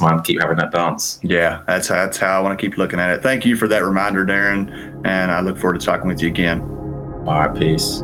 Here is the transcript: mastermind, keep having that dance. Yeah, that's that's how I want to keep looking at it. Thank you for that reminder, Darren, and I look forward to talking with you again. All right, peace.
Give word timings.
mastermind, 0.00 0.24
keep 0.24 0.40
having 0.40 0.56
that 0.58 0.72
dance. 0.72 1.18
Yeah, 1.22 1.62
that's 1.66 1.88
that's 1.88 2.18
how 2.18 2.38
I 2.38 2.42
want 2.42 2.58
to 2.58 2.66
keep 2.66 2.78
looking 2.78 3.00
at 3.00 3.10
it. 3.10 3.22
Thank 3.22 3.44
you 3.44 3.56
for 3.56 3.68
that 3.68 3.84
reminder, 3.84 4.24
Darren, 4.24 4.70
and 5.04 5.30
I 5.30 5.40
look 5.40 5.58
forward 5.58 5.80
to 5.80 5.86
talking 5.86 6.08
with 6.08 6.22
you 6.22 6.28
again. 6.28 6.60
All 7.26 7.40
right, 7.40 7.54
peace. 7.54 8.02